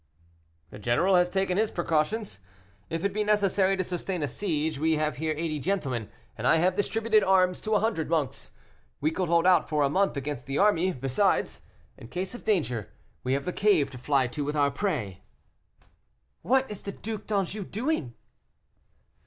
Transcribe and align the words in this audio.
'""The 0.71 0.79
general 0.79 1.13
has 1.13 1.29
taken 1.29 1.59
his 1.59 1.69
precautions. 1.69 2.39
If 2.89 3.05
it 3.05 3.13
be 3.13 3.23
necessary 3.23 3.77
to 3.77 3.83
sustain 3.83 4.23
a 4.23 4.27
siege, 4.27 4.79
we 4.79 4.95
have 4.95 5.17
here 5.17 5.35
eighty 5.37 5.59
gentlemen, 5.59 6.09
and 6.35 6.47
I 6.47 6.57
have 6.57 6.75
distributed 6.75 7.23
arms 7.23 7.61
to 7.61 7.75
a 7.75 7.79
hundred 7.79 8.09
monks. 8.09 8.49
We 8.99 9.11
could 9.11 9.27
hold 9.27 9.45
out 9.45 9.69
for 9.69 9.83
a 9.83 9.91
month 9.91 10.17
against 10.17 10.47
the 10.47 10.57
army; 10.57 10.91
besides, 10.91 11.61
in 11.99 12.07
case 12.07 12.33
of 12.33 12.43
danger, 12.43 12.89
we 13.23 13.33
have 13.33 13.45
the 13.45 13.53
cave 13.53 13.91
to 13.91 13.99
fly 13.99 14.25
to 14.25 14.43
with 14.43 14.55
our 14.55 14.71
prey." 14.71 15.21
"What 16.41 16.71
is 16.71 16.81
the 16.81 16.91
Duc 16.93 17.27
d'Anjou 17.27 17.63
doing?" 17.65 18.15